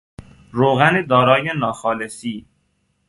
روغن 0.51 1.05
دارای 1.05 1.53
ناخالصی 1.59 2.45